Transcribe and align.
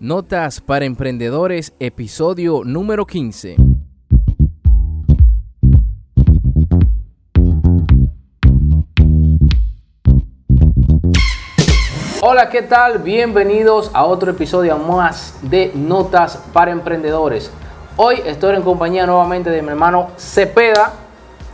Notas 0.00 0.60
para 0.60 0.84
Emprendedores, 0.84 1.74
episodio 1.80 2.62
número 2.64 3.04
15. 3.04 3.56
Hola, 12.20 12.48
¿qué 12.48 12.62
tal? 12.62 13.00
Bienvenidos 13.00 13.90
a 13.92 14.04
otro 14.04 14.30
episodio 14.30 14.78
más 14.78 15.36
de 15.42 15.72
Notas 15.74 16.44
para 16.52 16.70
Emprendedores. 16.70 17.50
Hoy 17.96 18.20
estoy 18.24 18.54
en 18.54 18.62
compañía 18.62 19.04
nuevamente 19.04 19.50
de 19.50 19.62
mi 19.62 19.70
hermano 19.70 20.12
Cepeda. 20.16 21.07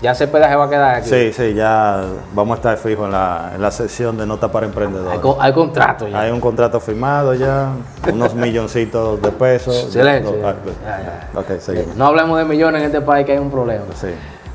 Ya 0.04 0.14
Cepeda 0.14 0.50
se 0.50 0.54
va 0.54 0.64
a 0.64 0.68
quedar 0.68 0.94
aquí. 0.96 1.08
Sí, 1.08 1.32
sí, 1.32 1.54
ya 1.54 2.04
vamos 2.34 2.56
a 2.56 2.56
estar 2.56 2.76
fijos 2.76 3.06
en 3.06 3.12
la, 3.12 3.52
en 3.54 3.62
la 3.62 3.70
sesión 3.70 4.18
de 4.18 4.26
Notas 4.26 4.50
para 4.50 4.66
Emprendedores. 4.66 5.18
Hay, 5.18 5.30
hay 5.40 5.52
contrato 5.54 6.06
ya. 6.06 6.20
Hay 6.20 6.30
un 6.30 6.42
contrato 6.42 6.78
firmado 6.78 7.32
ya, 7.32 7.70
unos 8.12 8.34
milloncitos 8.34 9.22
de 9.22 9.32
pesos. 9.32 9.74
Silencio. 9.90 10.36
No, 10.42 10.46
ah, 10.46 10.54
Ya, 10.84 11.30
ya. 11.32 11.40
Ok, 11.40 11.58
seguimos. 11.58 11.96
No 11.96 12.04
hablemos 12.04 12.36
de 12.36 12.44
millones 12.44 12.82
en 12.82 12.88
este 12.88 13.00
país 13.00 13.24
que 13.24 13.32
hay 13.32 13.38
un 13.38 13.50
problema. 13.50 13.84
Sí. 13.94 14.08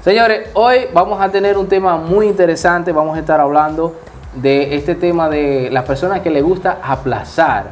Señores, 0.03 0.49
hoy 0.53 0.81
vamos 0.93 1.19
a 1.19 1.29
tener 1.29 1.57
un 1.57 1.67
tema 1.67 1.97
muy 1.97 2.27
interesante. 2.27 2.91
Vamos 2.91 3.17
a 3.17 3.19
estar 3.19 3.39
hablando 3.39 3.95
de 4.35 4.75
este 4.75 4.93
tema 4.93 5.29
de 5.29 5.69
las 5.71 5.83
personas 5.83 6.19
que 6.19 6.29
les 6.29 6.43
gusta 6.43 6.77
aplazar, 6.83 7.71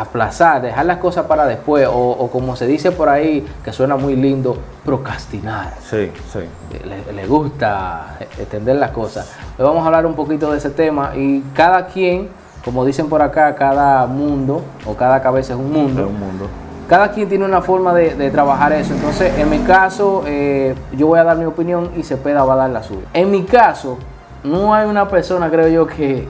aplazar, 0.00 0.62
dejar 0.62 0.86
las 0.86 0.98
cosas 0.98 1.26
para 1.26 1.46
después, 1.46 1.86
o, 1.86 1.92
o 1.92 2.30
como 2.30 2.54
se 2.56 2.66
dice 2.66 2.92
por 2.92 3.08
ahí, 3.08 3.46
que 3.64 3.72
suena 3.72 3.96
muy 3.96 4.14
lindo, 4.16 4.56
procrastinar. 4.84 5.74
Sí, 5.82 6.12
sí. 6.32 6.40
Le, 6.84 7.12
le 7.12 7.26
gusta 7.26 8.18
extender 8.38 8.76
las 8.76 8.90
cosas. 8.90 9.32
Hoy 9.58 9.64
vamos 9.64 9.82
a 9.82 9.86
hablar 9.86 10.06
un 10.06 10.14
poquito 10.14 10.52
de 10.52 10.58
ese 10.58 10.70
tema 10.70 11.12
y 11.16 11.40
cada 11.54 11.86
quien, 11.86 12.28
como 12.64 12.84
dicen 12.84 13.08
por 13.08 13.22
acá, 13.22 13.54
cada 13.54 14.06
mundo 14.06 14.62
o 14.84 14.94
cada 14.94 15.20
cabeza 15.22 15.54
es 15.54 15.58
un 15.58 15.72
mundo. 15.72 16.06
un 16.08 16.18
mundo. 16.18 16.46
Cada 16.88 17.10
quien 17.10 17.28
tiene 17.28 17.44
una 17.44 17.62
forma 17.62 17.92
de, 17.94 18.14
de 18.14 18.30
trabajar 18.30 18.72
eso. 18.72 18.94
Entonces, 18.94 19.36
en 19.38 19.50
mi 19.50 19.58
caso, 19.60 20.22
eh, 20.26 20.74
yo 20.92 21.08
voy 21.08 21.18
a 21.18 21.24
dar 21.24 21.36
mi 21.36 21.44
opinión 21.44 21.90
y 21.96 22.04
Cepeda 22.04 22.44
va 22.44 22.54
a 22.54 22.56
dar 22.56 22.70
la 22.70 22.82
suya. 22.82 23.06
En 23.12 23.30
mi 23.30 23.42
caso, 23.42 23.98
no 24.44 24.72
hay 24.72 24.86
una 24.86 25.08
persona, 25.08 25.50
creo 25.50 25.66
yo, 25.66 25.86
que, 25.88 26.28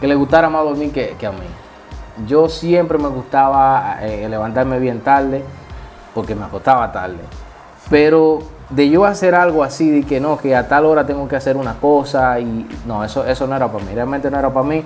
que 0.00 0.06
le 0.06 0.14
gustara 0.14 0.48
más 0.48 0.62
dormir 0.62 0.92
que, 0.92 1.16
que 1.18 1.26
a 1.26 1.32
mí. 1.32 1.38
Yo 2.26 2.48
siempre 2.48 2.98
me 2.98 3.08
gustaba 3.08 3.98
eh, 4.02 4.28
levantarme 4.28 4.78
bien 4.78 5.00
tarde 5.00 5.44
porque 6.14 6.34
me 6.34 6.44
acostaba 6.44 6.90
tarde. 6.92 7.20
Pero 7.88 8.40
de 8.70 8.88
yo 8.88 9.04
hacer 9.04 9.34
algo 9.34 9.64
así, 9.64 9.90
de 9.90 10.06
que 10.06 10.20
no, 10.20 10.38
que 10.38 10.54
a 10.54 10.68
tal 10.68 10.86
hora 10.86 11.04
tengo 11.04 11.26
que 11.28 11.36
hacer 11.36 11.56
una 11.56 11.74
cosa 11.74 12.38
y 12.38 12.68
no, 12.86 13.04
eso, 13.04 13.24
eso 13.26 13.46
no 13.46 13.56
era 13.56 13.68
para 13.68 13.84
mí, 13.84 13.92
realmente 13.94 14.30
no 14.30 14.38
era 14.38 14.50
para 14.50 14.66
mí. 14.66 14.84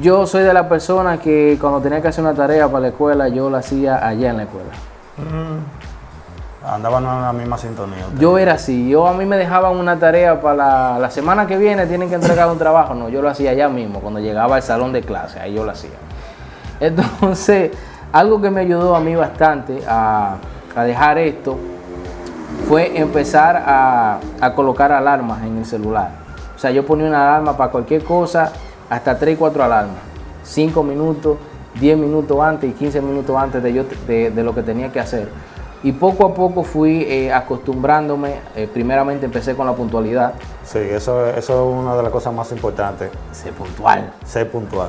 Yo 0.00 0.26
soy 0.26 0.42
de 0.42 0.52
la 0.52 0.68
persona 0.68 1.18
que 1.18 1.56
cuando 1.60 1.80
tenía 1.80 2.02
que 2.02 2.08
hacer 2.08 2.22
una 2.22 2.34
tarea 2.34 2.66
para 2.66 2.80
la 2.80 2.88
escuela, 2.88 3.28
yo 3.28 3.48
la 3.48 3.58
hacía 3.58 4.06
allá 4.06 4.30
en 4.30 4.36
la 4.36 4.42
escuela. 4.42 4.70
Andaban 6.66 7.04
en 7.04 7.22
la 7.22 7.32
misma 7.32 7.56
sintonía. 7.56 8.04
Yo 8.18 8.36
era 8.38 8.54
así, 8.54 8.88
yo 8.88 9.06
a 9.06 9.14
mí 9.14 9.24
me 9.24 9.36
dejaban 9.36 9.76
una 9.76 9.98
tarea 9.98 10.40
para 10.40 10.56
la, 10.56 10.98
la 10.98 11.10
semana 11.10 11.46
que 11.46 11.56
viene, 11.56 11.86
tienen 11.86 12.08
que 12.08 12.16
entregar 12.16 12.50
un 12.50 12.58
trabajo, 12.58 12.94
no, 12.94 13.08
yo 13.08 13.22
lo 13.22 13.30
hacía 13.30 13.52
allá 13.52 13.68
mismo, 13.68 14.00
cuando 14.00 14.20
llegaba 14.20 14.56
al 14.56 14.62
salón 14.62 14.92
de 14.92 15.02
clase, 15.02 15.38
ahí 15.40 15.54
yo 15.54 15.64
lo 15.64 15.70
hacía. 15.70 15.90
Entonces, 16.80 17.72
algo 18.12 18.40
que 18.40 18.50
me 18.50 18.60
ayudó 18.62 18.94
a 18.96 19.00
mí 19.00 19.14
bastante 19.14 19.82
a, 19.86 20.36
a 20.74 20.84
dejar 20.84 21.18
esto 21.18 21.56
fue 22.68 22.98
empezar 22.98 23.56
a, 23.66 24.18
a 24.40 24.54
colocar 24.54 24.92
alarmas 24.92 25.42
en 25.44 25.58
el 25.58 25.64
celular. 25.64 26.10
O 26.54 26.58
sea, 26.58 26.70
yo 26.70 26.86
ponía 26.86 27.06
una 27.06 27.28
alarma 27.28 27.56
para 27.56 27.70
cualquier 27.70 28.02
cosa, 28.04 28.52
hasta 28.88 29.18
3 29.18 29.34
y 29.34 29.36
4 29.36 29.64
alarmas. 29.64 29.96
5 30.42 30.82
minutos, 30.82 31.36
10 31.80 31.98
minutos 31.98 32.40
antes 32.40 32.70
y 32.70 32.72
15 32.72 33.02
minutos 33.02 33.36
antes 33.36 33.62
de, 33.62 33.72
yo, 33.72 33.84
de, 34.06 34.30
de 34.30 34.42
lo 34.42 34.54
que 34.54 34.62
tenía 34.62 34.90
que 34.90 35.00
hacer. 35.00 35.28
Y 35.82 35.92
poco 35.92 36.26
a 36.26 36.34
poco 36.34 36.62
fui 36.64 37.02
eh, 37.02 37.32
acostumbrándome. 37.32 38.36
eh, 38.56 38.68
primeramente 38.72 39.26
empecé 39.26 39.54
con 39.54 39.66
la 39.66 39.74
puntualidad. 39.74 40.32
Sí, 40.64 40.78
eso, 40.78 41.26
eso 41.26 41.68
es 41.68 41.84
una 41.84 41.94
de 41.96 42.02
las 42.02 42.10
cosas 42.10 42.32
más 42.32 42.50
importantes. 42.52 43.10
Ser 43.32 43.52
puntual. 43.52 44.12
Ser 44.24 44.50
puntual. 44.50 44.88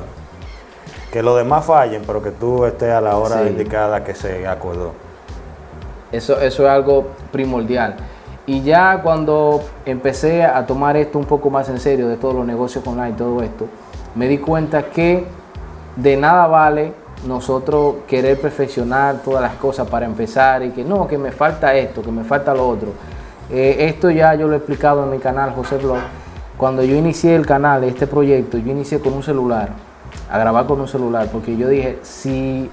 Que 1.12 1.22
los 1.22 1.36
demás 1.36 1.64
fallen, 1.64 2.02
pero 2.06 2.22
que 2.22 2.30
tú 2.30 2.64
estés 2.64 2.92
a 2.92 3.00
la 3.00 3.16
hora 3.16 3.42
Sí. 3.42 3.48
indicada 3.48 4.04
que 4.04 4.14
se 4.14 4.46
acordó. 4.46 4.92
Eso, 6.12 6.40
eso 6.40 6.64
es 6.64 6.68
algo 6.68 7.08
primordial. 7.32 7.96
Y 8.46 8.62
ya 8.62 9.00
cuando 9.02 9.62
empecé 9.84 10.42
a 10.44 10.64
tomar 10.66 10.96
esto 10.96 11.18
un 11.18 11.26
poco 11.26 11.50
más 11.50 11.68
en 11.68 11.78
serio, 11.80 12.08
de 12.08 12.16
todos 12.16 12.34
los 12.34 12.46
negocios 12.46 12.86
online 12.86 13.10
y 13.10 13.12
todo 13.12 13.42
esto, 13.42 13.66
me 14.14 14.26
di 14.26 14.38
cuenta 14.38 14.84
que 14.84 15.26
de 15.96 16.16
nada 16.16 16.46
vale 16.46 16.92
nosotros 17.26 17.96
querer 18.06 18.40
perfeccionar 18.40 19.16
todas 19.22 19.42
las 19.42 19.54
cosas 19.54 19.86
para 19.88 20.06
empezar 20.06 20.62
y 20.62 20.70
que 20.70 20.84
no, 20.84 21.06
que 21.06 21.18
me 21.18 21.30
falta 21.32 21.74
esto, 21.74 22.00
que 22.02 22.10
me 22.10 22.24
falta 22.24 22.54
lo 22.54 22.68
otro. 22.68 22.90
Eh, 23.50 23.76
esto 23.80 24.10
ya 24.10 24.34
yo 24.34 24.46
lo 24.46 24.54
he 24.54 24.58
explicado 24.58 25.04
en 25.04 25.10
mi 25.10 25.18
canal 25.18 25.52
José 25.54 25.76
Blog. 25.76 25.98
Cuando 26.56 26.82
yo 26.82 26.94
inicié 26.96 27.34
el 27.34 27.44
canal, 27.46 27.84
este 27.84 28.06
proyecto, 28.06 28.56
yo 28.58 28.70
inicié 28.70 29.00
con 29.00 29.12
un 29.12 29.22
celular, 29.22 29.70
a 30.30 30.38
grabar 30.38 30.66
con 30.66 30.80
un 30.80 30.88
celular, 30.88 31.28
porque 31.32 31.56
yo 31.56 31.68
dije, 31.68 31.98
si 32.02 32.70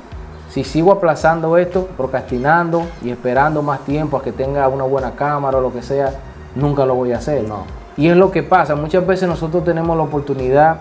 si 0.56 0.64
sigo 0.64 0.94
aplazando 0.94 1.58
esto, 1.58 1.86
procrastinando 1.98 2.84
y 3.04 3.10
esperando 3.10 3.62
más 3.62 3.82
tiempo 3.82 4.16
a 4.16 4.24
que 4.24 4.32
tenga 4.32 4.66
una 4.70 4.86
buena 4.86 5.12
cámara 5.12 5.58
o 5.58 5.62
lo 5.62 5.74
que 5.74 5.82
sea, 5.82 6.14
nunca 6.56 6.86
lo 6.86 6.96
voy 6.96 7.12
a 7.12 7.18
hacer. 7.18 7.44
No. 7.44 7.66
Y 7.98 8.08
es 8.08 8.16
lo 8.16 8.32
que 8.32 8.42
pasa, 8.42 8.74
muchas 8.74 9.06
veces 9.06 9.28
nosotros 9.28 9.66
tenemos 9.66 9.98
la 9.98 10.04
oportunidad 10.04 10.78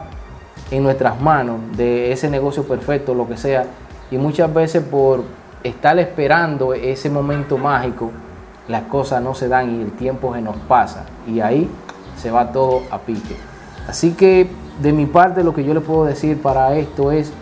en 0.70 0.84
nuestras 0.84 1.20
manos 1.20 1.56
de 1.76 2.12
ese 2.12 2.30
negocio 2.30 2.62
perfecto, 2.62 3.14
lo 3.14 3.26
que 3.26 3.36
sea, 3.36 3.66
y 4.12 4.16
muchas 4.16 4.54
veces 4.54 4.80
por 4.84 5.24
estar 5.64 5.98
esperando 5.98 6.72
ese 6.72 7.10
momento 7.10 7.58
mágico, 7.58 8.12
las 8.68 8.82
cosas 8.82 9.22
no 9.22 9.34
se 9.34 9.48
dan 9.48 9.74
y 9.74 9.82
el 9.82 9.90
tiempo 9.90 10.34
se 10.34 10.40
nos 10.40 10.54
pasa 10.68 11.04
y 11.26 11.40
ahí 11.40 11.68
se 12.16 12.30
va 12.30 12.52
todo 12.52 12.82
a 12.92 12.98
pique. 12.98 13.36
Así 13.88 14.12
que 14.12 14.48
de 14.80 14.92
mi 14.92 15.06
parte 15.06 15.44
lo 15.44 15.54
que 15.54 15.64
yo 15.64 15.74
les 15.74 15.82
puedo 15.82 16.04
decir 16.04 16.40
para 16.40 16.74
esto 16.74 17.12
es 17.12 17.32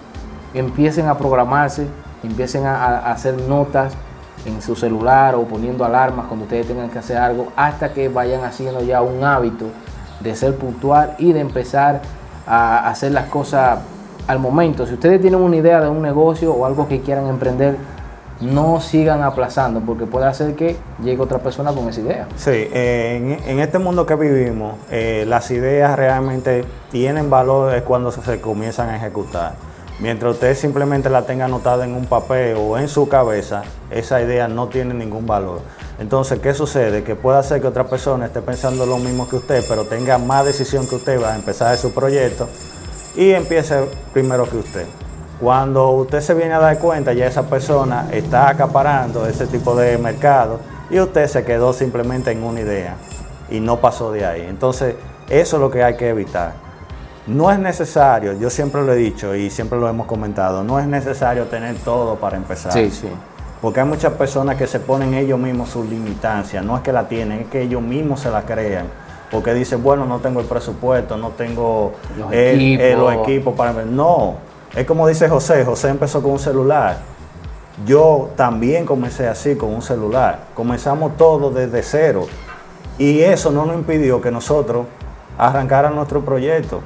empiecen 0.54 1.08
a 1.08 1.16
programarse, 1.16 1.86
empiecen 2.22 2.66
a, 2.66 3.10
hacer 3.10 3.40
notas 3.48 3.94
en 4.44 4.60
su 4.60 4.74
celular 4.76 5.34
o 5.34 5.44
poniendo 5.44 5.84
alarmas 5.84 6.26
cuando 6.26 6.44
ustedes 6.44 6.66
tengan 6.66 6.90
que 6.90 6.98
hacer 6.98 7.16
algo 7.16 7.48
hasta 7.56 7.92
que 7.92 8.08
vayan 8.08 8.44
haciendo 8.44 8.82
ya 8.82 9.02
un 9.02 9.24
hábito 9.24 9.66
de 10.20 10.34
ser 10.34 10.56
puntual 10.56 11.14
y 11.18 11.32
de 11.32 11.40
empezar 11.40 12.02
a 12.46 12.88
hacer 12.88 13.12
las 13.12 13.26
cosas 13.26 13.78
al 14.26 14.38
momento. 14.38 14.86
Si 14.86 14.94
ustedes 14.94 15.20
tienen 15.20 15.40
una 15.40 15.56
idea 15.56 15.80
de 15.80 15.88
un 15.88 16.02
negocio 16.02 16.52
o 16.52 16.66
algo 16.66 16.88
que 16.88 17.00
quieran 17.00 17.26
emprender, 17.26 17.76
no 18.42 18.80
sigan 18.80 19.22
aplazando 19.22 19.80
porque 19.80 20.06
puede 20.06 20.26
hacer 20.26 20.54
que 20.54 20.76
llegue 21.02 21.22
otra 21.22 21.38
persona 21.38 21.72
con 21.72 21.88
esa 21.88 22.00
idea. 22.00 22.28
Sí, 22.36 22.68
en, 22.72 23.60
este 23.60 23.78
mundo 23.78 24.04
que 24.04 24.16
vivimos, 24.16 24.76
eh, 24.90 25.24
las 25.26 25.50
ideas 25.50 25.96
realmente 25.96 26.64
tienen 26.90 27.30
valor 27.30 27.82
cuando 27.84 28.10
se, 28.10 28.20
se 28.22 28.40
comienzan 28.40 28.90
a 28.90 28.96
ejecutar. 28.96 29.54
Mientras 30.00 30.32
usted 30.32 30.56
simplemente 30.56 31.10
la 31.10 31.22
tenga 31.22 31.44
anotada 31.44 31.84
en 31.84 31.94
un 31.94 32.06
papel 32.06 32.56
o 32.58 32.76
en 32.76 32.88
su 32.88 33.08
cabeza, 33.08 33.62
esa 33.90 34.20
idea 34.20 34.48
no 34.48 34.68
tiene 34.68 34.94
ningún 34.94 35.26
valor. 35.26 35.60
Entonces, 36.00 36.40
¿qué 36.40 36.54
sucede? 36.54 37.04
Que 37.04 37.14
puede 37.14 37.38
hacer 37.38 37.60
que 37.60 37.68
otra 37.68 37.84
persona 37.84 38.26
esté 38.26 38.42
pensando 38.42 38.84
lo 38.84 38.98
mismo 38.98 39.28
que 39.28 39.36
usted, 39.36 39.62
pero 39.68 39.84
tenga 39.84 40.18
más 40.18 40.44
decisión 40.44 40.88
que 40.88 40.96
usted 40.96 41.22
va 41.22 41.34
a 41.34 41.36
empezar 41.36 41.76
su 41.76 41.92
proyecto 41.92 42.48
y 43.14 43.30
empiece 43.30 43.84
primero 44.12 44.48
que 44.48 44.56
usted. 44.56 44.86
Cuando 45.42 45.90
usted 45.90 46.20
se 46.20 46.34
viene 46.34 46.54
a 46.54 46.60
dar 46.60 46.78
cuenta, 46.78 47.12
ya 47.12 47.26
esa 47.26 47.42
persona 47.42 48.06
está 48.12 48.48
acaparando 48.48 49.26
ese 49.26 49.48
tipo 49.48 49.74
de 49.74 49.98
mercado 49.98 50.60
y 50.88 51.00
usted 51.00 51.26
se 51.26 51.44
quedó 51.44 51.72
simplemente 51.72 52.30
en 52.30 52.44
una 52.44 52.60
idea 52.60 52.94
y 53.50 53.58
no 53.58 53.78
pasó 53.78 54.12
de 54.12 54.24
ahí. 54.24 54.42
Entonces, 54.48 54.94
eso 55.28 55.56
es 55.56 55.60
lo 55.60 55.68
que 55.68 55.82
hay 55.82 55.96
que 55.96 56.10
evitar. 56.10 56.52
No 57.26 57.50
es 57.50 57.58
necesario, 57.58 58.34
yo 58.34 58.50
siempre 58.50 58.82
lo 58.82 58.92
he 58.92 58.96
dicho 58.96 59.34
y 59.34 59.50
siempre 59.50 59.80
lo 59.80 59.88
hemos 59.88 60.06
comentado, 60.06 60.62
no 60.62 60.78
es 60.78 60.86
necesario 60.86 61.46
tener 61.46 61.74
todo 61.78 62.14
para 62.14 62.36
empezar. 62.36 62.70
Sí, 62.72 62.92
sí. 62.92 63.08
Porque 63.60 63.80
hay 63.80 63.86
muchas 63.86 64.12
personas 64.12 64.54
que 64.56 64.68
se 64.68 64.78
ponen 64.78 65.12
ellos 65.14 65.40
mismos 65.40 65.70
sus 65.70 65.86
limitancias, 65.88 66.64
no 66.64 66.76
es 66.76 66.82
que 66.82 66.92
la 66.92 67.08
tienen, 67.08 67.40
es 67.40 67.46
que 67.48 67.62
ellos 67.62 67.82
mismos 67.82 68.20
se 68.20 68.30
la 68.30 68.42
crean. 68.42 68.86
Porque 69.28 69.54
dicen, 69.54 69.82
bueno, 69.82 70.04
no 70.06 70.20
tengo 70.20 70.38
el 70.38 70.46
presupuesto, 70.46 71.16
no 71.16 71.30
tengo 71.30 71.94
Los 72.16 72.32
el- 72.32 72.60
equipos. 72.60 72.98
los 72.98 73.14
equipos 73.14 73.54
para... 73.56 73.72
No, 73.84 74.34
es 74.74 74.86
como 74.86 75.06
dice 75.06 75.28
José, 75.28 75.64
José 75.64 75.88
empezó 75.88 76.22
con 76.22 76.32
un 76.32 76.38
celular. 76.38 76.96
Yo 77.86 78.30
también 78.36 78.84
comencé 78.86 79.28
así, 79.28 79.56
con 79.56 79.70
un 79.74 79.82
celular. 79.82 80.40
Comenzamos 80.54 81.16
todo 81.16 81.50
desde 81.50 81.82
cero. 81.82 82.26
Y 82.98 83.20
eso 83.20 83.50
no 83.50 83.64
nos 83.66 83.74
impidió 83.76 84.20
que 84.20 84.30
nosotros 84.30 84.86
arrancara 85.38 85.90
nuestro 85.90 86.20
proyecto. 86.24 86.80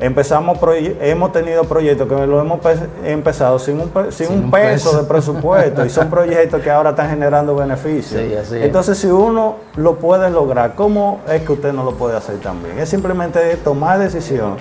Empezamos 0.00 0.58
proye- 0.58 0.96
hemos 1.00 1.32
tenido 1.32 1.64
proyectos 1.64 2.06
que 2.06 2.24
lo 2.26 2.40
hemos 2.40 2.60
pe- 2.60 2.76
empezado 3.04 3.58
sin 3.58 3.80
un, 3.80 3.88
pe- 3.88 4.12
sin 4.12 4.28
Sin 4.28 4.38
un 4.38 4.44
un 4.44 4.50
peso, 4.52 4.90
peso. 4.90 5.02
de 5.02 5.08
presupuesto 5.08 5.84
y 5.84 5.90
son 5.90 6.08
proyectos 6.10 6.62
que 6.62 6.70
ahora 6.70 6.90
están 6.90 7.10
generando 7.10 7.56
beneficios. 7.56 8.22
Sí. 8.48 8.58
Entonces, 8.60 8.96
si 8.96 9.08
uno 9.08 9.56
lo 9.74 9.96
puede 9.96 10.30
lograr, 10.30 10.76
¿cómo 10.76 11.18
es 11.28 11.42
que 11.42 11.52
usted 11.52 11.72
no 11.72 11.82
lo 11.82 11.94
puede 11.94 12.16
hacer 12.16 12.36
también? 12.38 12.78
Es 12.78 12.88
simplemente 12.90 13.56
tomar 13.56 13.98
decisión, 13.98 14.54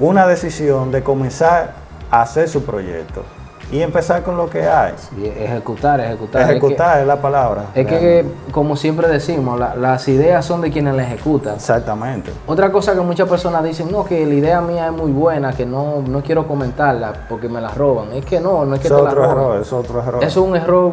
una 0.00 0.26
decisión 0.26 0.90
de 0.92 1.02
comenzar 1.02 1.72
a 2.10 2.22
hacer 2.22 2.48
su 2.48 2.62
proyecto. 2.64 3.22
y 3.70 3.82
empezar 3.82 4.22
con 4.22 4.38
lo 4.38 4.48
que 4.48 4.66
hay. 4.66 4.94
Y 5.20 5.26
ejecutar, 5.26 6.00
ejecutar. 6.00 6.50
Ejecutar 6.50 7.00
es, 7.00 7.06
la 7.06 7.20
palabra. 7.20 7.66
Es 7.74 7.86
que, 7.86 8.24
como 8.50 8.76
siempre 8.76 9.08
decimos, 9.08 9.60
las 9.60 10.08
ideas 10.08 10.42
son 10.42 10.62
de 10.62 10.70
quienes 10.70 10.94
las 10.94 11.06
ejecutan. 11.06 11.56
Exactamente. 11.56 12.30
Otra 12.46 12.72
cosa 12.72 12.94
que 12.94 13.00
muchas 13.00 13.28
personas 13.28 13.62
dicen, 13.62 13.92
no, 13.92 14.06
que 14.06 14.24
la 14.24 14.34
idea 14.34 14.62
mía 14.62 14.86
es 14.86 14.92
muy 14.92 15.12
buena, 15.12 15.52
que 15.52 15.66
no, 15.66 16.00
no 16.00 16.22
quiero 16.22 16.46
comentarla 16.48 17.12
porque 17.28 17.50
me 17.50 17.60
la 17.60 17.68
roban. 17.68 18.12
Es 18.12 18.24
que 18.24 18.40
no, 18.40 18.64
no 18.64 18.74
es 18.74 18.80
que 18.80 18.88
es 18.88 18.94
te 18.94 18.98
otro 18.98 19.20
la 19.20 19.34
roban. 19.34 19.46
Error, 19.46 19.60
es 19.60 19.72
otro 19.72 20.02
error. 20.02 20.24
Es 20.24 20.36
un 20.38 20.56
error 20.56 20.92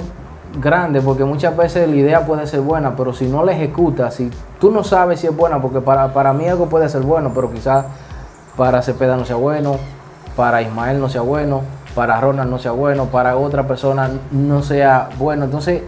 grande 0.59 1.01
porque 1.01 1.23
muchas 1.23 1.55
veces 1.55 1.87
la 1.87 1.95
idea 1.95 2.25
puede 2.25 2.45
ser 2.45 2.61
buena, 2.61 2.95
pero 2.95 3.13
si 3.13 3.27
no 3.27 3.43
la 3.43 3.53
ejecutas, 3.53 4.15
si 4.15 4.29
tú 4.59 4.71
no 4.71 4.83
sabes 4.83 5.21
si 5.21 5.27
es 5.27 5.35
buena, 5.35 5.61
porque 5.61 5.79
para, 5.79 6.13
para 6.13 6.33
mí 6.33 6.47
algo 6.47 6.67
puede 6.67 6.89
ser 6.89 7.01
bueno, 7.01 7.31
pero 7.33 7.51
quizás 7.51 7.85
para 8.57 8.81
Cepeda 8.81 9.15
no 9.17 9.25
sea 9.25 9.35
bueno, 9.35 9.77
para 10.35 10.61
Ismael 10.61 10.99
no 10.99 11.09
sea 11.09 11.21
bueno, 11.21 11.61
para 11.93 12.19
Ronald 12.19 12.49
no 12.49 12.59
sea 12.59 12.71
bueno, 12.71 13.05
para 13.05 13.37
otra 13.37 13.67
persona 13.67 14.09
no 14.31 14.61
sea 14.63 15.09
bueno. 15.17 15.45
Entonces, 15.45 15.81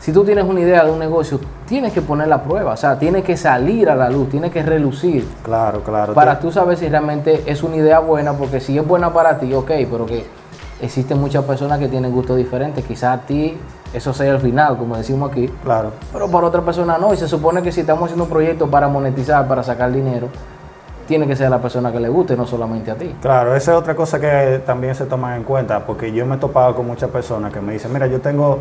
si 0.00 0.12
tú 0.12 0.24
tienes 0.24 0.44
una 0.44 0.60
idea 0.60 0.84
de 0.84 0.90
un 0.90 0.98
negocio, 0.98 1.40
tienes 1.66 1.92
que 1.92 2.02
poner 2.02 2.28
la 2.28 2.42
prueba, 2.42 2.72
o 2.72 2.76
sea, 2.76 2.98
tiene 2.98 3.22
que 3.22 3.36
salir 3.36 3.88
a 3.88 3.94
la 3.94 4.10
luz, 4.10 4.28
tiene 4.28 4.50
que 4.50 4.62
relucir. 4.62 5.26
Claro, 5.42 5.82
claro. 5.82 6.12
Para 6.12 6.38
tú 6.38 6.52
saber 6.52 6.76
si 6.76 6.88
realmente 6.88 7.42
es 7.46 7.62
una 7.62 7.76
idea 7.76 8.00
buena, 8.00 8.34
porque 8.34 8.60
si 8.60 8.76
es 8.76 8.86
buena 8.86 9.12
para 9.12 9.38
ti, 9.38 9.54
ok, 9.54 9.70
pero 9.90 10.04
que 10.04 10.26
existen 10.80 11.18
muchas 11.20 11.44
personas 11.44 11.78
que 11.78 11.88
tienen 11.88 12.12
gustos 12.12 12.36
diferentes, 12.36 12.84
quizás 12.84 13.18
a 13.18 13.22
ti 13.22 13.56
eso 13.94 14.12
sea 14.12 14.32
el 14.32 14.40
final, 14.40 14.76
como 14.76 14.96
decimos 14.96 15.30
aquí. 15.30 15.48
Claro. 15.62 15.92
Pero 16.12 16.28
para 16.28 16.48
otra 16.48 16.62
persona 16.62 16.98
no, 16.98 17.14
y 17.14 17.16
se 17.16 17.28
supone 17.28 17.62
que 17.62 17.72
si 17.72 17.80
estamos 17.80 18.04
haciendo 18.04 18.24
un 18.24 18.30
proyecto 18.30 18.66
para 18.68 18.88
monetizar, 18.88 19.46
para 19.46 19.62
sacar 19.62 19.92
dinero, 19.92 20.28
tiene 21.06 21.26
que 21.26 21.36
ser 21.36 21.50
la 21.50 21.60
persona 21.60 21.92
que 21.92 22.00
le 22.00 22.08
guste, 22.08 22.36
no 22.36 22.46
solamente 22.46 22.90
a 22.90 22.94
ti. 22.94 23.14
Claro, 23.20 23.54
esa 23.54 23.72
es 23.72 23.78
otra 23.78 23.94
cosa 23.94 24.20
que 24.20 24.62
también 24.64 24.94
se 24.94 25.06
toma 25.06 25.36
en 25.36 25.44
cuenta, 25.44 25.84
porque 25.86 26.12
yo 26.12 26.26
me 26.26 26.36
he 26.36 26.38
topado 26.38 26.74
con 26.74 26.86
muchas 26.86 27.10
personas 27.10 27.52
que 27.52 27.60
me 27.60 27.72
dicen, 27.74 27.92
mira, 27.92 28.06
yo 28.06 28.20
tengo 28.20 28.60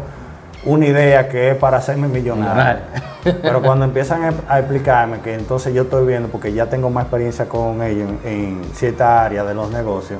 una 0.65 0.85
idea 0.85 1.27
que 1.27 1.51
es 1.51 1.57
para 1.57 1.77
hacerme 1.77 2.07
millonario. 2.07 2.81
Pero 3.23 3.61
cuando 3.61 3.85
empiezan 3.85 4.35
a 4.47 4.59
explicarme 4.59 5.19
que 5.19 5.33
entonces 5.33 5.73
yo 5.73 5.83
estoy 5.83 6.05
viendo, 6.05 6.29
porque 6.29 6.53
ya 6.53 6.67
tengo 6.67 6.89
más 6.89 7.03
experiencia 7.03 7.47
con 7.47 7.81
ellos 7.81 8.09
en, 8.23 8.63
cierta 8.73 9.23
área 9.25 9.43
de 9.43 9.53
los 9.53 9.71
negocios, 9.71 10.19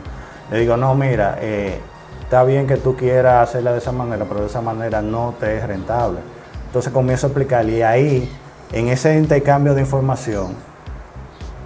le 0.52 0.60
digo, 0.60 0.78
no, 0.78 0.96
mira, 0.96 1.38
eh, 1.42 1.80
está 2.22 2.44
bien 2.44 2.68
que 2.68 2.78
tú 2.78 2.96
quieras 2.96 3.50
hacerla 3.50 3.72
de 3.72 3.80
esa 3.80 3.92
manera, 3.92 4.26
pero 4.28 4.42
de 4.42 4.48
esa 4.48 4.62
manera 4.62 5.02
no 5.02 5.34
te 5.40 5.58
es 5.58 5.68
rentable. 5.68 6.20
Entonces 6.68 6.92
comienzo 6.92 7.28
a 7.28 7.30
explicarle 7.30 7.78
y 7.78 7.82
ahí, 7.82 8.38
en 8.72 8.88
ese 8.88 9.18
intercambio 9.18 9.74
de 9.76 9.82
información, 9.82 10.56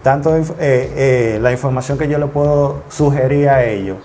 tanto 0.04 0.36
eh, 0.36 0.46
eh, 0.60 1.40
la 1.42 1.52
información 1.52 1.98
que 1.98 2.08
yo 2.08 2.18
le 2.18 2.28
puedo 2.28 2.84
sugerir 2.90 3.50
a 3.50 3.64
ellos 3.64 3.98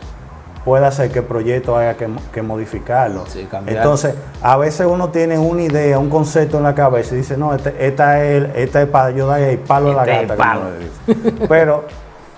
puede 0.64 0.86
hacer 0.86 1.10
que 1.10 1.20
el 1.20 1.24
proyecto 1.24 1.76
haya 1.76 1.96
que, 1.96 2.42
modificarlo. 2.42 3.24
Entonces, 3.66 4.14
a 4.40 4.56
veces 4.56 4.86
uno 4.88 5.08
tiene 5.08 5.38
una 5.38 5.62
idea, 5.62 5.98
un 5.98 6.08
concepto 6.08 6.58
en 6.58 6.62
la 6.62 6.74
cabeza 6.74 7.14
y 7.14 7.18
dice, 7.18 7.36
no, 7.36 7.54
este, 7.54 7.74
esta, 7.84 8.22
es, 8.24 8.48
esta 8.54 8.82
es 8.82 8.88
para 8.88 9.10
yo 9.10 9.26
dar 9.26 9.40
el 9.40 9.58
palo 9.58 9.98
a 9.98 10.04
la 10.06 10.12
este 10.12 10.36
gata. 10.36 10.68
Pero 11.48 11.84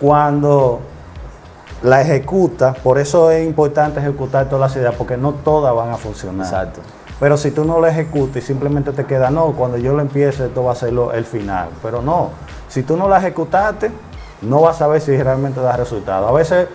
cuando 0.01 0.81
la 1.83 2.01
ejecuta, 2.01 2.73
por 2.73 2.99
eso 2.99 3.31
es 3.31 3.47
importante 3.47 4.01
ejecutar 4.01 4.47
todas 4.49 4.71
las 4.71 4.77
ideas, 4.77 4.95
porque 4.97 5.17
no 5.17 5.33
todas 5.33 5.75
van 5.75 5.91
a 5.91 5.97
funcionar. 5.97 6.47
Exacto. 6.47 6.81
Pero 7.21 7.37
si 7.37 7.51
tú 7.51 7.65
no 7.65 7.81
la 7.81 7.89
ejecutas 7.89 8.43
y 8.43 8.47
simplemente 8.47 8.93
te 8.93 9.05
queda, 9.05 9.31
no, 9.31 9.53
cuando 9.53 9.79
yo 9.79 9.93
lo 9.95 10.01
empiece, 10.01 10.47
esto 10.47 10.65
va 10.65 10.73
a 10.73 10.75
ser 10.75 10.93
el 11.15 11.25
final. 11.25 11.69
Pero 11.83 12.03
no, 12.03 12.31
si 12.69 12.83
tú 12.83 12.97
no 12.97 13.09
la 13.09 13.19
ejecutaste, 13.19 13.91
no 14.43 14.61
vas 14.61 14.83
a 14.83 14.87
ver 14.89 15.01
si 15.01 15.17
realmente 15.17 15.61
da 15.61 15.77
resultado. 15.77 16.29
A 16.29 16.33
veces, 16.33 16.67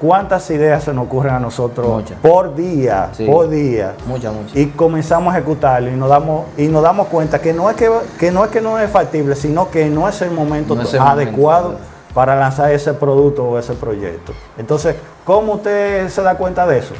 ¿cuántas 0.00 0.48
ideas 0.50 0.84
se 0.84 0.92
nos 0.92 1.06
ocurren 1.06 1.34
a 1.34 1.40
nosotros 1.40 2.04
por 2.22 2.54
día? 2.54 3.10
Por 3.26 3.48
día. 3.48 3.94
Muchas, 4.06 4.32
muchas. 4.32 4.56
Y 4.56 4.68
comenzamos 4.68 5.34
a 5.34 5.38
ejecutarlo 5.38 5.90
y 5.90 5.96
nos 5.96 6.08
damos, 6.08 6.46
y 6.56 6.68
nos 6.68 6.82
damos 6.82 7.08
cuenta 7.08 7.40
que 7.40 7.52
no 7.52 7.68
es 7.68 7.76
que, 7.76 8.30
no 8.30 8.44
es 8.44 8.50
que 8.50 8.60
no 8.60 8.78
es 8.78 8.90
factible, 8.90 9.34
sino 9.34 9.68
que 9.70 9.90
no 9.90 10.08
es 10.08 10.22
el 10.22 10.30
momento 10.30 10.76
adecuado 11.00 11.76
para 12.14 12.36
lanzar 12.36 12.70
ese 12.72 12.94
producto 12.94 13.44
o 13.44 13.58
ese 13.58 13.74
proyecto. 13.74 14.32
Entonces, 14.56 14.96
¿cómo 15.24 15.54
usted 15.54 16.08
se 16.08 16.22
da 16.22 16.36
cuenta 16.36 16.66
de 16.66 16.78
eso? 16.78 16.94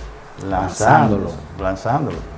Lanzándolo. 0.49 1.31
Lanzándolo. 1.59 2.38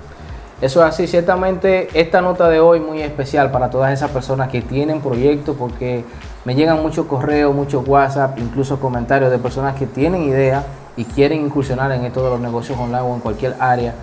Eso 0.60 0.84
es 0.84 0.88
así, 0.90 1.06
ciertamente 1.06 1.88
esta 1.94 2.20
nota 2.20 2.48
de 2.50 2.60
hoy 2.60 2.80
muy 2.80 3.00
especial 3.00 3.50
para 3.50 3.70
todas 3.70 3.92
esas 3.94 4.10
personas 4.10 4.50
que 4.50 4.60
tienen 4.60 5.00
proyectos 5.00 5.56
porque 5.58 6.04
me 6.44 6.54
llegan 6.54 6.82
muchos 6.82 7.06
correos, 7.06 7.54
muchos 7.54 7.86
WhatsApp, 7.88 8.38
incluso 8.38 8.78
comentarios 8.78 9.30
de 9.30 9.38
personas 9.38 9.74
que 9.74 9.86
tienen 9.86 10.22
idea 10.22 10.64
y 10.98 11.04
quieren 11.04 11.46
incursionar 11.46 11.90
en 11.92 12.04
esto 12.04 12.22
de 12.22 12.30
los 12.30 12.40
negocios 12.40 12.78
online 12.78 13.00
o 13.00 13.14
en 13.14 13.20
cualquier 13.20 13.56
área, 13.58 13.94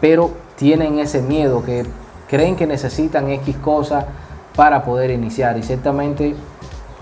pero 0.00 0.32
tienen 0.56 0.98
ese 0.98 1.22
miedo 1.22 1.62
que 1.62 1.86
creen 2.28 2.56
que 2.56 2.66
necesitan 2.66 3.30
X 3.30 3.56
cosas 3.58 4.04
para 4.56 4.82
poder 4.82 5.10
iniciar 5.10 5.56
y 5.58 5.62
ciertamente 5.62 6.34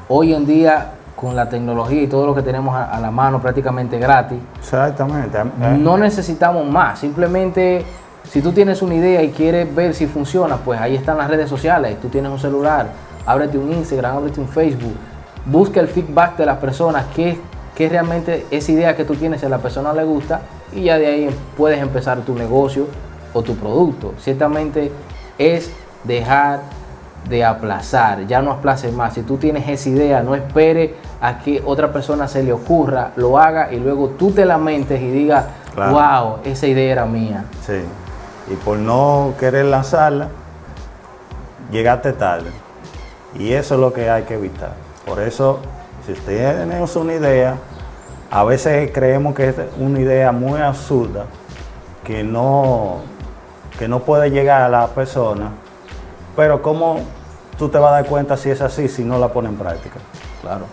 hoy 0.08 0.34
en 0.34 0.44
día 0.44 0.92
con 1.16 1.34
la 1.34 1.48
tecnología 1.48 2.02
y 2.02 2.08
todo 2.08 2.26
lo 2.26 2.34
que 2.34 2.42
tenemos 2.42 2.74
a, 2.74 2.98
la 2.98 3.10
mano 3.10 3.40
prácticamente 3.40 3.98
gratis. 3.98 4.38
Exactamente. 4.58 5.38
No 5.78 5.96
necesitamos 5.96 6.66
más, 6.66 6.98
simplemente 6.98 7.84
si 8.30 8.40
tú 8.40 8.52
tienes 8.52 8.82
una 8.82 8.94
idea 8.94 9.22
y 9.22 9.30
quieres 9.30 9.74
ver 9.74 9.94
si 9.94 10.06
funciona, 10.06 10.56
pues 10.56 10.80
ahí 10.80 10.94
están 10.94 11.18
las 11.18 11.28
redes 11.28 11.48
sociales, 11.48 12.00
tú 12.00 12.08
tienes 12.08 12.30
un 12.30 12.38
celular, 12.38 12.86
ábrete 13.26 13.58
un 13.58 13.72
Instagram, 13.72 14.16
ábrete 14.16 14.40
un 14.40 14.48
Facebook, 14.48 14.94
busca 15.46 15.80
el 15.80 15.88
feedback 15.88 16.36
de 16.36 16.46
las 16.46 16.58
personas, 16.58 17.06
qué, 17.14 17.38
qué 17.74 17.88
realmente 17.88 18.46
esa 18.50 18.72
idea 18.72 18.96
que 18.96 19.04
tú 19.04 19.14
tienes, 19.14 19.40
si 19.40 19.46
a 19.46 19.48
la 19.48 19.58
persona 19.58 19.92
le 19.92 20.04
gusta, 20.04 20.42
y 20.72 20.84
ya 20.84 20.98
de 20.98 21.06
ahí 21.06 21.30
puedes 21.56 21.80
empezar 21.80 22.20
tu 22.20 22.34
negocio 22.34 22.86
o 23.32 23.42
tu 23.42 23.56
producto. 23.56 24.14
Ciertamente 24.18 24.90
es 25.38 25.70
dejar 26.04 26.60
de 27.28 27.44
aplazar, 27.44 28.26
ya 28.26 28.42
no 28.42 28.52
aplace 28.52 28.90
más. 28.90 29.14
Si 29.14 29.22
tú 29.22 29.36
tienes 29.36 29.68
esa 29.68 29.88
idea, 29.88 30.22
no 30.22 30.34
espere 30.34 30.94
a 31.20 31.38
que 31.38 31.62
otra 31.64 31.92
persona 31.92 32.26
se 32.26 32.42
le 32.42 32.52
ocurra, 32.52 33.12
lo 33.16 33.38
haga 33.38 33.72
y 33.72 33.78
luego 33.78 34.08
tú 34.10 34.32
te 34.32 34.44
lamentes 34.44 35.00
y 35.00 35.10
digas, 35.10 35.46
wow, 35.76 36.38
esa 36.44 36.66
idea 36.66 36.92
era 36.92 37.06
mía. 37.06 37.44
Sí, 37.64 37.80
y 38.48 38.54
por 38.56 38.78
no 38.78 39.34
querer 39.38 39.66
lanzarla, 39.66 40.28
llegaste 41.70 42.12
tarde. 42.12 42.50
Y 43.38 43.52
eso 43.52 43.74
es 43.74 43.80
lo 43.80 43.92
que 43.92 44.10
hay 44.10 44.24
que 44.24 44.34
evitar. 44.34 44.74
Por 45.06 45.20
eso, 45.20 45.58
si 46.06 46.12
usted 46.12 46.66
tiene 46.66 46.84
una 46.94 47.14
idea, 47.14 47.56
a 48.30 48.44
veces 48.44 48.90
creemos 48.92 49.34
que 49.34 49.48
es 49.48 49.56
una 49.78 50.00
idea 50.00 50.32
muy 50.32 50.60
absurda, 50.60 51.26
que 52.04 52.22
no, 52.22 52.98
que 53.78 53.88
no 53.88 54.00
puede 54.00 54.30
llegar 54.30 54.62
a 54.62 54.68
la 54.68 54.86
persona 54.88 55.52
pero 56.36 56.62
¿cómo 56.62 57.00
tú 57.58 57.68
te 57.68 57.78
vas 57.78 57.90
a 57.90 57.94
dar 57.96 58.06
cuenta 58.06 58.36
si 58.36 58.50
es 58.50 58.60
así 58.60 58.88
si 58.88 59.04
no 59.04 59.18
la 59.18 59.28
pones 59.28 59.52
en 59.52 59.58
práctica? 59.58 59.96
Claro. 60.40 60.64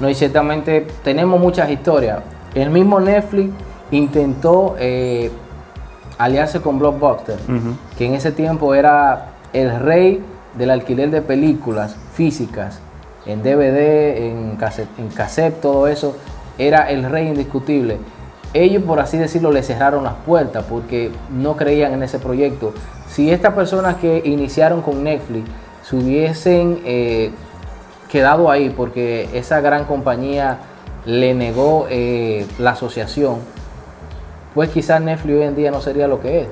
No, 0.00 0.08
y 0.08 0.14
ciertamente 0.14 0.86
tenemos 1.04 1.40
muchas 1.40 1.70
historias. 1.70 2.20
El 2.54 2.70
mismo 2.70 2.98
Netflix 3.00 3.52
intentó 3.90 4.74
eh, 4.78 5.30
aliarse 6.24 6.60
con 6.60 6.78
Blockbuster, 6.78 7.36
que 7.96 8.06
en 8.06 8.14
ese 8.14 8.32
tiempo 8.32 8.74
era 8.74 9.32
el 9.52 9.78
rey 9.80 10.22
del 10.56 10.70
alquiler 10.70 11.10
de 11.10 11.22
películas 11.22 11.96
físicas, 12.14 12.80
en 13.26 13.42
DVD, 13.42 14.16
en 14.18 14.56
cassette, 15.14 15.60
todo 15.60 15.86
eso, 15.86 16.16
era 16.58 16.90
el 16.90 17.04
rey 17.04 17.28
indiscutible. 17.28 17.98
Ellos, 18.54 18.82
por 18.82 19.00
así 19.00 19.16
decirlo, 19.16 19.50
le 19.50 19.62
cerraron 19.62 20.04
las 20.04 20.14
puertas 20.26 20.64
porque 20.68 21.10
no 21.30 21.56
creían 21.56 21.94
en 21.94 22.02
ese 22.02 22.18
proyecto. 22.18 22.74
Si 23.08 23.30
estas 23.30 23.54
personas 23.54 23.96
que 23.96 24.22
iniciaron 24.24 24.82
con 24.82 25.02
Netflix 25.02 25.48
se 25.82 25.96
hubiesen 25.96 26.80
eh, 26.84 27.30
quedado 28.10 28.50
ahí 28.50 28.70
porque 28.70 29.28
esa 29.32 29.60
gran 29.60 29.86
compañía 29.86 30.58
le 31.06 31.34
negó 31.34 31.86
eh, 31.88 32.46
la 32.58 32.72
asociación, 32.72 33.38
pues 34.54 34.70
quizás 34.70 35.00
Netflix 35.00 35.36
hoy 35.36 35.42
en 35.42 35.56
día 35.56 35.70
no 35.70 35.80
sería 35.80 36.06
lo 36.08 36.20
que 36.20 36.42
es. 36.42 36.48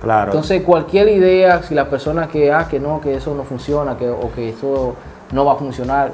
Claro. 0.00 0.32
Entonces 0.32 0.62
cualquier 0.62 1.08
idea, 1.08 1.62
si 1.62 1.74
la 1.74 1.88
persona 1.88 2.28
que, 2.28 2.52
ah, 2.52 2.66
que 2.68 2.78
no, 2.78 3.00
que 3.00 3.14
eso 3.14 3.34
no 3.34 3.44
funciona, 3.44 3.96
que, 3.96 4.08
o 4.08 4.30
que 4.34 4.50
eso 4.50 4.94
no 5.32 5.44
va 5.44 5.54
a 5.54 5.56
funcionar, 5.56 6.12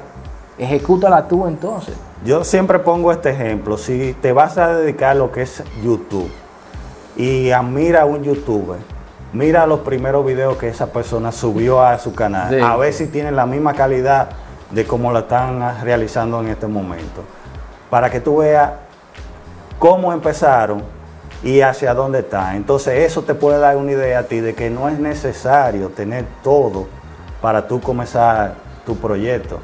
ejecútala 0.57 1.27
tú 1.27 1.47
entonces. 1.47 1.95
Yo 2.25 2.43
siempre 2.43 2.79
pongo 2.79 3.11
este 3.11 3.31
ejemplo, 3.31 3.77
si 3.77 4.15
te 4.21 4.31
vas 4.31 4.57
a 4.57 4.73
dedicar 4.75 5.11
a 5.11 5.15
lo 5.15 5.31
que 5.31 5.41
es 5.41 5.63
YouTube 5.83 6.31
y 7.17 7.51
admira 7.51 8.03
a 8.03 8.05
un 8.05 8.23
youtuber, 8.23 8.79
mira 9.33 9.67
los 9.67 9.81
primeros 9.81 10.25
videos 10.25 10.57
que 10.57 10.69
esa 10.69 10.87
persona 10.87 11.31
subió 11.31 11.81
a 11.81 11.97
su 11.99 12.13
canal, 12.13 12.61
a 12.63 12.77
ver 12.77 12.93
si 12.93 13.07
tienen 13.07 13.35
la 13.35 13.45
misma 13.45 13.73
calidad 13.73 14.29
de 14.71 14.85
como 14.85 15.11
lo 15.11 15.19
están 15.19 15.83
realizando 15.83 16.39
en 16.41 16.47
este 16.47 16.67
momento. 16.67 17.21
Para 17.89 18.09
que 18.09 18.19
tú 18.19 18.37
veas 18.37 18.71
cómo 19.83 20.13
empezaron 20.13 20.81
y 21.43 21.59
hacia 21.59 21.93
dónde 21.93 22.19
están. 22.19 22.55
Entonces 22.55 22.99
eso 22.99 23.23
te 23.23 23.33
puede 23.35 23.59
dar 23.59 23.75
una 23.75 23.91
idea 23.91 24.19
a 24.19 24.23
ti 24.23 24.39
de 24.39 24.55
que 24.55 24.69
no 24.69 24.87
es 24.87 24.97
necesario 24.97 25.89
tener 25.89 26.25
todo 26.41 26.87
para 27.41 27.67
tú 27.67 27.81
comenzar 27.81 28.53
tu 28.85 28.95
proyecto. 28.95 29.59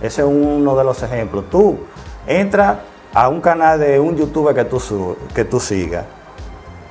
Ese 0.00 0.22
es 0.22 0.28
uno 0.28 0.76
de 0.76 0.84
los 0.84 1.02
ejemplos. 1.02 1.46
Tú 1.50 1.80
entra 2.24 2.82
a 3.12 3.28
un 3.28 3.40
canal 3.40 3.80
de 3.80 3.98
un 3.98 4.14
youtuber 4.16 4.54
que 4.54 4.64
tú, 4.64 5.16
que 5.34 5.44
tú 5.44 5.58
sigas, 5.58 6.04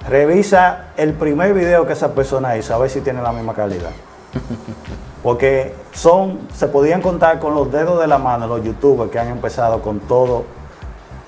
revisa 0.09 0.87
el 0.97 1.13
primer 1.13 1.53
video 1.53 1.87
que 1.87 1.93
esa 1.93 2.13
persona 2.13 2.57
hizo, 2.57 2.75
a 2.75 2.79
ver 2.79 2.89
si 2.89 2.99
tiene 2.99 3.21
la 3.21 3.31
misma 3.31 3.53
calidad. 3.53 3.91
Porque 5.23 5.73
son, 5.93 6.49
se 6.53 6.67
podían 6.67 7.01
contar 7.01 7.39
con 7.39 7.55
los 7.55 7.71
dedos 7.71 8.01
de 8.01 8.07
la 8.07 8.17
mano 8.17 8.45
los 8.45 8.61
youtubers 8.61 9.09
que 9.09 9.19
han 9.19 9.29
empezado 9.29 9.81
con 9.81 10.01
todo, 10.01 10.43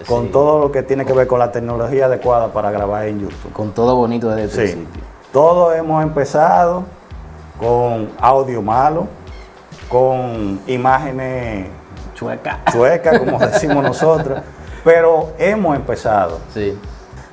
con 0.08 0.26
Sí. 0.26 0.30
todo 0.32 0.60
lo 0.60 0.72
que 0.72 0.84
tiene 0.84 1.06
que 1.06 1.14
ver 1.14 1.28
con 1.28 1.40
la 1.40 1.52
tecnología 1.52 2.06
adecuada 2.06 2.50
para 2.50 2.72
grabar 2.72 3.06
en 3.06 3.22
YouTube. 3.22 3.52
Con 3.54 3.72
todo 3.72 3.96
bonito 3.96 4.30
desde 4.30 4.44
el 4.44 4.50
Sí, 4.52 4.58
principio. 4.76 5.02
todos 5.32 5.76
hemos 5.76 6.04
empezado 6.04 6.84
con 7.60 8.10
audio 8.20 8.62
malo, 8.62 9.08
con 9.90 10.60
imágenes 10.68 11.68
Chueca. 12.16 12.60
chuecas, 12.72 13.20
como 13.20 13.40
decimos 13.40 13.84
nosotros, 13.84 14.40
pero 14.84 15.30
hemos 15.38 15.76
empezado. 15.76 16.40
Sí. 16.54 16.78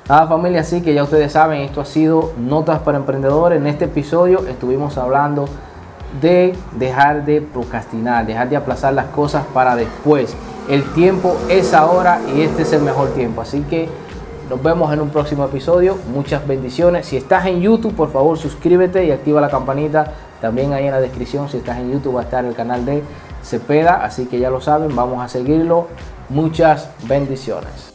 Nada 0.09 0.27
familia, 0.27 0.61
así 0.61 0.81
que 0.81 0.93
ya 0.93 1.03
ustedes 1.03 1.31
saben, 1.31 1.61
esto 1.61 1.79
ha 1.79 1.85
sido 1.85 2.33
Notas 2.37 2.79
para 2.79 2.97
Emprendedores. 2.97 3.59
En 3.59 3.67
este 3.67 3.85
episodio 3.85 4.45
estuvimos 4.47 4.97
hablando 4.97 5.45
de 6.21 6.55
dejar 6.73 7.23
de 7.25 7.41
procrastinar, 7.41 8.25
dejar 8.25 8.49
de 8.49 8.57
aplazar 8.57 8.93
las 8.93 9.05
cosas 9.07 9.43
para 9.53 9.75
después. 9.75 10.35
El 10.69 10.83
tiempo 10.93 11.35
es 11.49 11.73
ahora 11.73 12.21
y 12.33 12.41
este 12.41 12.61
es 12.61 12.71
el 12.71 12.81
mejor 12.81 13.09
tiempo. 13.09 13.41
Así 13.41 13.61
que 13.69 13.89
nos 14.49 14.63
vemos 14.63 14.93
en 14.93 15.01
un 15.01 15.09
próximo 15.09 15.43
episodio. 15.43 15.97
Muchas 16.13 16.47
bendiciones. 16.47 17.05
Si 17.07 17.17
estás 17.17 17.45
en 17.47 17.59
YouTube, 17.59 17.93
por 17.93 18.11
favor 18.11 18.37
suscríbete 18.37 19.05
y 19.05 19.11
activa 19.11 19.41
la 19.41 19.49
campanita. 19.49 20.13
También 20.39 20.73
ahí 20.73 20.85
en 20.85 20.91
la 20.91 21.01
descripción, 21.01 21.49
si 21.49 21.57
estás 21.57 21.79
en 21.79 21.91
YouTube, 21.91 22.15
va 22.15 22.21
a 22.21 22.23
estar 22.23 22.45
el 22.45 22.55
canal 22.55 22.85
de 22.85 23.03
Cepeda. 23.43 24.03
Así 24.05 24.25
que 24.25 24.39
ya 24.39 24.49
lo 24.49 24.61
saben, 24.61 24.95
vamos 24.95 25.23
a 25.23 25.27
seguirlo. 25.27 25.87
Muchas 26.29 26.89
bendiciones. 27.07 27.93